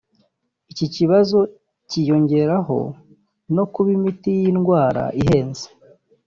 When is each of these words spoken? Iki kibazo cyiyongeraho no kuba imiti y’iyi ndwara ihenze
Iki 0.71 0.87
kibazo 0.95 1.37
cyiyongeraho 1.89 2.77
no 3.55 3.63
kuba 3.73 3.89
imiti 3.97 4.27
y’iyi 4.35 4.51
ndwara 4.57 5.03
ihenze 5.21 5.67